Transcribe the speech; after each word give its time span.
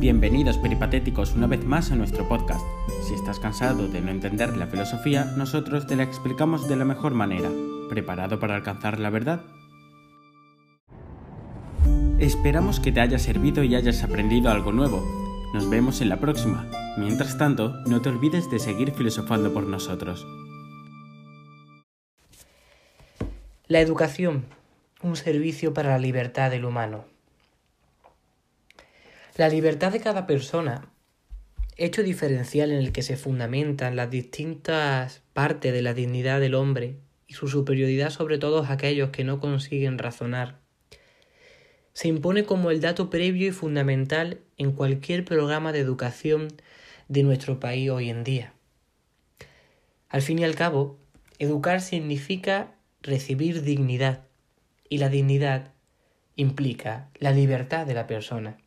Bienvenidos 0.00 0.56
peripatéticos 0.56 1.34
una 1.34 1.46
vez 1.46 1.62
más 1.62 1.90
a 1.90 1.94
nuestro 1.94 2.26
podcast. 2.26 2.64
Si 3.06 3.12
estás 3.12 3.38
cansado 3.38 3.86
de 3.86 4.00
no 4.00 4.10
entender 4.10 4.56
la 4.56 4.66
filosofía, 4.66 5.26
nosotros 5.36 5.86
te 5.86 5.94
la 5.94 6.04
explicamos 6.04 6.66
de 6.66 6.76
la 6.76 6.86
mejor 6.86 7.12
manera. 7.12 7.50
¿Preparado 7.90 8.40
para 8.40 8.54
alcanzar 8.54 8.98
la 8.98 9.10
verdad? 9.10 9.42
Esperamos 12.18 12.80
que 12.80 12.92
te 12.92 13.02
haya 13.02 13.18
servido 13.18 13.62
y 13.62 13.74
hayas 13.74 14.02
aprendido 14.02 14.50
algo 14.50 14.72
nuevo. 14.72 15.04
Nos 15.52 15.68
vemos 15.68 16.00
en 16.00 16.08
la 16.08 16.16
próxima. 16.16 16.66
Mientras 16.96 17.36
tanto, 17.36 17.74
no 17.86 18.00
te 18.00 18.08
olvides 18.08 18.50
de 18.50 18.58
seguir 18.58 18.92
filosofando 18.92 19.52
por 19.52 19.66
nosotros. 19.66 20.26
La 23.66 23.80
educación, 23.80 24.46
un 25.02 25.16
servicio 25.16 25.74
para 25.74 25.90
la 25.90 25.98
libertad 25.98 26.50
del 26.50 26.64
humano. 26.64 27.04
La 29.40 29.48
libertad 29.48 29.90
de 29.90 30.00
cada 30.00 30.26
persona, 30.26 30.92
hecho 31.78 32.02
diferencial 32.02 32.72
en 32.72 32.76
el 32.76 32.92
que 32.92 33.00
se 33.00 33.16
fundamentan 33.16 33.96
las 33.96 34.10
distintas 34.10 35.22
partes 35.32 35.72
de 35.72 35.80
la 35.80 35.94
dignidad 35.94 36.40
del 36.40 36.54
hombre 36.54 36.98
y 37.26 37.32
su 37.32 37.48
superioridad 37.48 38.10
sobre 38.10 38.36
todos 38.36 38.68
aquellos 38.68 39.08
que 39.08 39.24
no 39.24 39.40
consiguen 39.40 39.96
razonar, 39.96 40.60
se 41.94 42.08
impone 42.08 42.44
como 42.44 42.70
el 42.70 42.82
dato 42.82 43.08
previo 43.08 43.48
y 43.48 43.50
fundamental 43.50 44.40
en 44.58 44.72
cualquier 44.72 45.24
programa 45.24 45.72
de 45.72 45.78
educación 45.78 46.48
de 47.08 47.22
nuestro 47.22 47.60
país 47.60 47.88
hoy 47.88 48.10
en 48.10 48.24
día. 48.24 48.52
Al 50.10 50.20
fin 50.20 50.38
y 50.38 50.44
al 50.44 50.54
cabo, 50.54 50.98
educar 51.38 51.80
significa 51.80 52.74
recibir 53.00 53.62
dignidad 53.62 54.26
y 54.90 54.98
la 54.98 55.08
dignidad 55.08 55.72
implica 56.36 57.08
la 57.18 57.30
libertad 57.30 57.86
de 57.86 57.94
la 57.94 58.06
persona. 58.06 58.58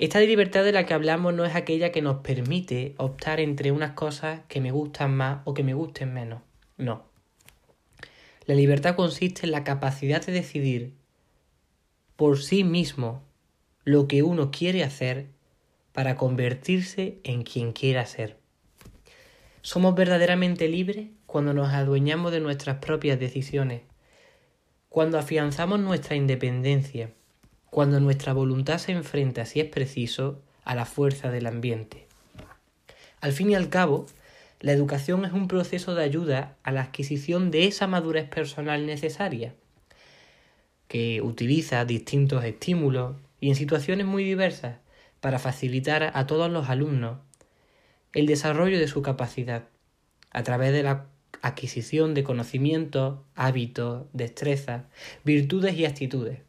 Esta 0.00 0.18
libertad 0.18 0.64
de 0.64 0.72
la 0.72 0.86
que 0.86 0.94
hablamos 0.94 1.34
no 1.34 1.44
es 1.44 1.54
aquella 1.54 1.92
que 1.92 2.00
nos 2.00 2.22
permite 2.22 2.94
optar 2.96 3.38
entre 3.38 3.70
unas 3.70 3.92
cosas 3.92 4.40
que 4.48 4.58
me 4.58 4.70
gustan 4.70 5.14
más 5.14 5.42
o 5.44 5.52
que 5.52 5.62
me 5.62 5.74
gusten 5.74 6.14
menos. 6.14 6.40
No. 6.78 7.04
La 8.46 8.54
libertad 8.54 8.96
consiste 8.96 9.44
en 9.44 9.52
la 9.52 9.62
capacidad 9.62 10.24
de 10.24 10.32
decidir 10.32 10.94
por 12.16 12.42
sí 12.42 12.64
mismo 12.64 13.22
lo 13.84 14.08
que 14.08 14.22
uno 14.22 14.50
quiere 14.50 14.84
hacer 14.84 15.26
para 15.92 16.16
convertirse 16.16 17.20
en 17.22 17.42
quien 17.42 17.72
quiera 17.72 18.06
ser. 18.06 18.38
Somos 19.60 19.94
verdaderamente 19.94 20.66
libres 20.66 21.08
cuando 21.26 21.52
nos 21.52 21.74
adueñamos 21.74 22.32
de 22.32 22.40
nuestras 22.40 22.78
propias 22.78 23.20
decisiones, 23.20 23.82
cuando 24.88 25.18
afianzamos 25.18 25.78
nuestra 25.78 26.16
independencia, 26.16 27.12
cuando 27.70 28.00
nuestra 28.00 28.32
voluntad 28.32 28.78
se 28.78 28.92
enfrenta, 28.92 29.46
si 29.46 29.60
es 29.60 29.66
preciso, 29.66 30.42
a 30.64 30.74
la 30.74 30.84
fuerza 30.84 31.30
del 31.30 31.46
ambiente. 31.46 32.06
Al 33.20 33.32
fin 33.32 33.50
y 33.50 33.54
al 33.54 33.68
cabo, 33.68 34.06
la 34.60 34.72
educación 34.72 35.24
es 35.24 35.32
un 35.32 35.48
proceso 35.48 35.94
de 35.94 36.02
ayuda 36.02 36.56
a 36.64 36.72
la 36.72 36.82
adquisición 36.82 37.50
de 37.50 37.66
esa 37.66 37.86
madurez 37.86 38.28
personal 38.28 38.86
necesaria, 38.86 39.54
que 40.88 41.22
utiliza 41.22 41.84
distintos 41.84 42.44
estímulos 42.44 43.16
y 43.40 43.48
en 43.48 43.54
situaciones 43.54 44.06
muy 44.06 44.24
diversas 44.24 44.78
para 45.20 45.38
facilitar 45.38 46.10
a 46.14 46.26
todos 46.26 46.50
los 46.50 46.68
alumnos 46.68 47.18
el 48.12 48.26
desarrollo 48.26 48.78
de 48.78 48.88
su 48.88 49.02
capacidad 49.02 49.64
a 50.32 50.42
través 50.42 50.72
de 50.72 50.82
la 50.82 51.06
adquisición 51.42 52.14
de 52.14 52.24
conocimientos, 52.24 53.20
hábitos, 53.36 54.06
destrezas, 54.12 54.84
virtudes 55.24 55.74
y 55.76 55.84
actitudes 55.84 56.40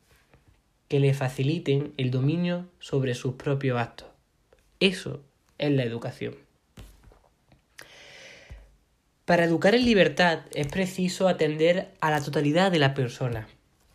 que 0.92 1.00
le 1.00 1.14
faciliten 1.14 1.94
el 1.96 2.12
dominio 2.12 2.68
sobre 2.80 3.16
sus 3.16 3.36
propios 3.36 3.80
actos. 3.80 4.10
Eso 4.82 5.22
es 5.58 5.72
la 5.72 5.84
educación. 5.84 6.36
Para 9.24 9.46
educar 9.46 9.74
en 9.74 9.86
libertad 9.86 10.40
es 10.54 10.68
preciso 10.68 11.30
atender 11.30 11.94
a 12.02 12.12
la 12.12 12.22
totalidad 12.22 12.74
de 12.74 12.80
la 12.80 12.94
persona, 12.94 13.48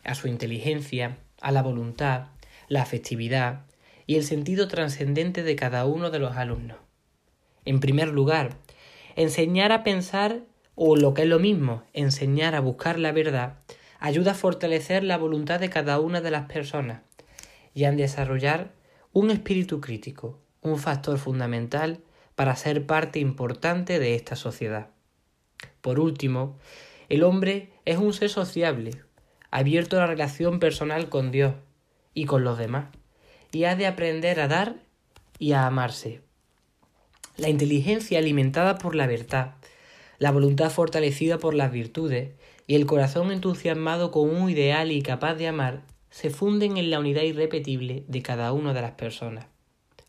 a 0.03 0.15
su 0.15 0.27
inteligencia, 0.27 1.19
a 1.39 1.51
la 1.51 1.61
voluntad, 1.61 2.29
la 2.67 2.81
afectividad 2.81 3.67
y 4.07 4.15
el 4.15 4.23
sentido 4.23 4.67
trascendente 4.67 5.43
de 5.43 5.55
cada 5.55 5.85
uno 5.85 6.09
de 6.09 6.17
los 6.17 6.35
alumnos. 6.35 6.77
En 7.63 7.79
primer 7.79 8.07
lugar, 8.07 8.57
enseñar 9.15 9.71
a 9.71 9.83
pensar 9.83 10.39
o 10.73 10.95
lo 10.95 11.13
que 11.13 11.21
es 11.21 11.27
lo 11.27 11.37
mismo, 11.37 11.83
enseñar 11.93 12.55
a 12.55 12.59
buscar 12.59 12.97
la 12.97 13.11
verdad 13.11 13.59
ayuda 13.99 14.31
a 14.31 14.35
fortalecer 14.35 15.03
la 15.03 15.17
voluntad 15.17 15.59
de 15.59 15.69
cada 15.69 15.99
una 15.99 16.21
de 16.21 16.31
las 16.31 16.45
personas 16.45 17.01
y 17.73 17.85
a 17.85 17.91
desarrollar 17.91 18.71
un 19.13 19.31
espíritu 19.31 19.81
crítico, 19.81 20.39
un 20.61 20.77
factor 20.77 21.17
fundamental 21.17 22.01
para 22.35 22.55
ser 22.55 22.85
parte 22.85 23.19
importante 23.19 23.99
de 23.99 24.15
esta 24.15 24.35
sociedad. 24.35 24.89
Por 25.81 25.99
último, 25.99 26.57
el 27.09 27.23
hombre 27.23 27.71
es 27.85 27.97
un 27.97 28.13
ser 28.13 28.29
sociable, 28.29 28.91
abierto 29.49 29.97
a 29.97 30.01
la 30.01 30.07
relación 30.07 30.59
personal 30.59 31.09
con 31.09 31.31
Dios 31.31 31.55
y 32.13 32.25
con 32.25 32.43
los 32.43 32.57
demás, 32.57 32.89
y 33.51 33.63
ha 33.63 33.75
de 33.75 33.87
aprender 33.87 34.39
a 34.39 34.47
dar 34.47 34.75
y 35.39 35.53
a 35.53 35.65
amarse. 35.65 36.21
La 37.37 37.49
inteligencia 37.49 38.19
alimentada 38.19 38.77
por 38.77 38.95
la 38.95 39.07
verdad, 39.07 39.55
la 40.19 40.31
voluntad 40.31 40.69
fortalecida 40.69 41.37
por 41.37 41.53
las 41.53 41.71
virtudes 41.71 42.31
y 42.67 42.75
el 42.75 42.85
corazón 42.85 43.31
entusiasmado 43.31 44.11
con 44.11 44.29
un 44.29 44.49
ideal 44.49 44.91
y 44.91 45.01
capaz 45.01 45.35
de 45.35 45.47
amar 45.47 45.83
se 46.09 46.29
funden 46.29 46.77
en 46.77 46.89
la 46.89 46.99
unidad 46.99 47.23
irrepetible 47.23 48.03
de 48.07 48.21
cada 48.21 48.51
una 48.51 48.73
de 48.73 48.81
las 48.81 48.91
personas, 48.91 49.47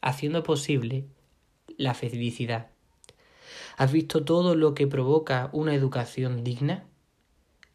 haciendo 0.03 0.43
posible 0.43 1.05
la 1.77 1.95
felicidad. 1.95 2.71
¿Has 3.77 3.93
visto 3.93 4.25
todo 4.25 4.57
lo 4.57 4.75
que 4.75 4.89
provoca 4.89 5.51
una 5.53 5.73
educación 5.73 6.43
digna? 6.43 6.85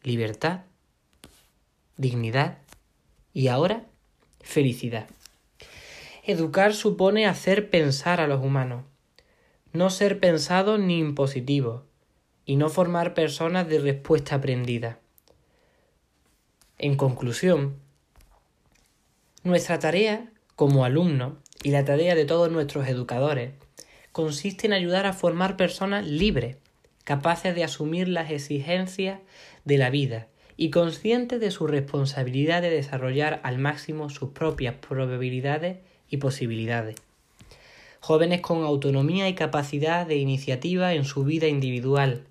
Libertad, 0.04 0.62
dignidad 1.96 2.58
y 3.34 3.48
ahora 3.48 3.86
felicidad. 4.42 5.08
Educar 6.26 6.74
supone 6.74 7.26
hacer 7.26 7.70
pensar 7.70 8.20
a 8.20 8.28
los 8.28 8.44
humanos, 8.44 8.84
no 9.72 9.90
ser 9.90 10.20
pensados 10.20 10.80
ni 10.80 11.00
impositivos, 11.00 11.84
y 12.46 12.56
no 12.56 12.70
formar 12.70 13.14
personas 13.14 13.68
de 13.68 13.80
respuesta 13.80 14.36
aprendida. 14.36 15.00
En 16.78 16.96
conclusión, 16.96 17.78
nuestra 19.44 19.80
tarea 19.80 20.30
como 20.56 20.86
alumnos 20.86 21.34
y 21.64 21.72
la 21.72 21.86
tarea 21.86 22.16
de 22.16 22.26
todos 22.26 22.52
nuestros 22.52 22.88
educadores 22.88 23.54
consiste 24.12 24.68
en 24.68 24.74
ayudar 24.74 25.06
a 25.06 25.14
formar 25.14 25.58
personas 25.58 26.06
libres, 26.06 26.58
capaces 27.04 27.56
de 27.56 27.64
asumir 27.64 28.08
las 28.08 28.32
exigencias 28.32 29.20
de 29.66 29.78
la 29.78 29.90
vida 29.90 30.28
y 30.56 30.70
conscientes 30.70 31.40
de 31.40 31.52
su 31.52 31.68
responsabilidad 31.68 32.62
de 32.62 32.70
desarrollar 32.70 33.40
al 33.44 33.58
máximo 33.58 34.10
sus 34.10 34.30
propias 34.30 34.76
probabilidades 34.76 35.80
y 36.10 36.18
posibilidades. 36.18 36.96
Jóvenes 38.00 38.42
con 38.42 38.64
autonomía 38.64 39.30
y 39.30 39.34
capacidad 39.34 40.06
de 40.06 40.18
iniciativa 40.18 40.94
en 40.94 41.06
su 41.06 41.24
vida 41.24 41.48
individual, 41.48 42.26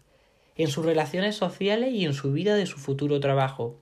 en 0.62 0.68
sus 0.68 0.84
relaciones 0.84 1.36
sociales 1.36 1.92
y 1.92 2.04
en 2.04 2.14
su 2.14 2.32
vida 2.32 2.54
de 2.54 2.66
su 2.66 2.78
futuro 2.78 3.20
trabajo. 3.20 3.80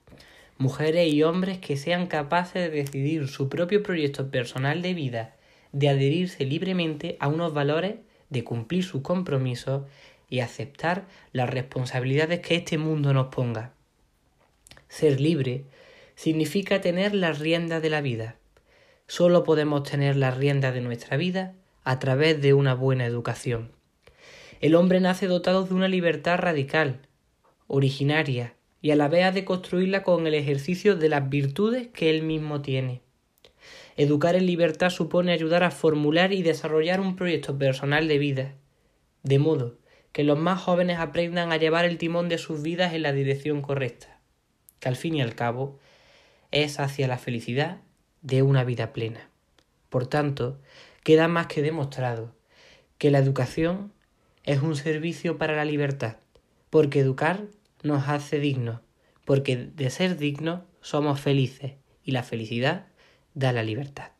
Mujeres 0.58 1.12
y 1.12 1.22
hombres 1.22 1.58
que 1.58 1.76
sean 1.76 2.06
capaces 2.06 2.70
de 2.70 2.70
decidir 2.70 3.28
su 3.28 3.48
propio 3.48 3.82
proyecto 3.82 4.30
personal 4.30 4.82
de 4.82 4.94
vida, 4.94 5.36
de 5.72 5.88
adherirse 5.88 6.44
libremente 6.44 7.16
a 7.20 7.28
unos 7.28 7.54
valores, 7.54 7.96
de 8.28 8.44
cumplir 8.44 8.84
sus 8.84 9.02
compromisos 9.02 9.84
y 10.28 10.40
aceptar 10.40 11.06
las 11.32 11.50
responsabilidades 11.50 12.40
que 12.40 12.56
este 12.56 12.78
mundo 12.78 13.12
nos 13.12 13.28
ponga. 13.28 13.72
Ser 14.88 15.20
libre 15.20 15.64
significa 16.14 16.80
tener 16.80 17.14
las 17.14 17.38
riendas 17.38 17.82
de 17.82 17.90
la 17.90 18.00
vida. 18.00 18.36
Solo 19.06 19.42
podemos 19.42 19.82
tener 19.82 20.16
las 20.16 20.36
riendas 20.36 20.74
de 20.74 20.80
nuestra 20.80 21.16
vida 21.16 21.54
a 21.84 21.98
través 21.98 22.40
de 22.40 22.54
una 22.54 22.74
buena 22.74 23.06
educación. 23.06 23.79
El 24.60 24.74
hombre 24.74 25.00
nace 25.00 25.26
dotado 25.26 25.64
de 25.64 25.72
una 25.72 25.88
libertad 25.88 26.38
radical, 26.38 27.00
originaria, 27.66 28.56
y 28.82 28.90
a 28.90 28.96
la 28.96 29.08
vez 29.08 29.24
ha 29.24 29.32
de 29.32 29.46
construirla 29.46 30.02
con 30.02 30.26
el 30.26 30.34
ejercicio 30.34 30.96
de 30.96 31.08
las 31.08 31.30
virtudes 31.30 31.88
que 31.88 32.10
él 32.10 32.22
mismo 32.22 32.60
tiene. 32.60 33.00
Educar 33.96 34.36
en 34.36 34.44
libertad 34.44 34.90
supone 34.90 35.32
ayudar 35.32 35.62
a 35.62 35.70
formular 35.70 36.34
y 36.34 36.42
desarrollar 36.42 37.00
un 37.00 37.16
proyecto 37.16 37.56
personal 37.56 38.06
de 38.06 38.18
vida, 38.18 38.54
de 39.22 39.38
modo 39.38 39.78
que 40.12 40.24
los 40.24 40.38
más 40.38 40.60
jóvenes 40.60 40.98
aprendan 40.98 41.52
a 41.52 41.56
llevar 41.56 41.86
el 41.86 41.96
timón 41.96 42.28
de 42.28 42.36
sus 42.36 42.60
vidas 42.60 42.92
en 42.92 43.02
la 43.02 43.12
dirección 43.12 43.62
correcta, 43.62 44.20
que 44.78 44.88
al 44.88 44.96
fin 44.96 45.14
y 45.14 45.22
al 45.22 45.34
cabo 45.34 45.78
es 46.50 46.80
hacia 46.80 47.08
la 47.08 47.16
felicidad 47.16 47.78
de 48.20 48.42
una 48.42 48.64
vida 48.64 48.92
plena. 48.92 49.30
Por 49.88 50.06
tanto, 50.06 50.60
queda 51.02 51.28
más 51.28 51.46
que 51.46 51.62
demostrado 51.62 52.34
que 52.98 53.10
la 53.10 53.18
educación 53.18 53.92
es 54.50 54.62
un 54.62 54.74
servicio 54.74 55.38
para 55.38 55.54
la 55.54 55.64
libertad, 55.64 56.16
porque 56.70 56.98
educar 56.98 57.44
nos 57.84 58.08
hace 58.08 58.40
dignos, 58.40 58.80
porque 59.24 59.56
de 59.56 59.90
ser 59.90 60.16
dignos 60.16 60.62
somos 60.80 61.20
felices 61.20 61.74
y 62.02 62.10
la 62.10 62.24
felicidad 62.24 62.88
da 63.32 63.52
la 63.52 63.62
libertad. 63.62 64.10